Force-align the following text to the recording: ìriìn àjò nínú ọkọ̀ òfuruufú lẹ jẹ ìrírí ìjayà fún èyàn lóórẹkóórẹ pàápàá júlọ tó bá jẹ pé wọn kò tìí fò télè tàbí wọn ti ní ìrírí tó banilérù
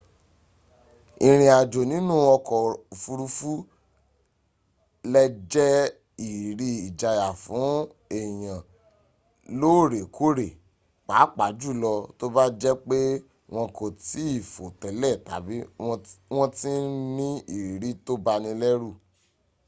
ìriìn 1.27 1.53
àjò 1.61 1.81
nínú 1.91 2.13
ọkọ̀ 2.35 2.57
òfuruufú 2.93 3.51
lẹ 5.13 5.23
jẹ 5.51 5.67
ìrírí 6.27 6.69
ìjayà 6.87 7.29
fún 7.43 7.65
èyàn 8.19 8.59
lóórẹkóórẹ 9.59 10.47
pàápàá 11.07 11.51
júlọ 11.61 11.93
tó 12.19 12.25
bá 12.35 12.43
jẹ 12.61 12.71
pé 12.87 12.99
wọn 13.53 13.67
kò 13.77 13.85
tìí 14.07 14.31
fò 14.53 14.63
télè 14.81 15.09
tàbí 15.27 15.55
wọn 16.35 16.49
ti 16.59 16.71
ní 17.17 17.27
ìrírí 17.55 17.91
tó 18.05 18.13
banilérù 18.25 18.89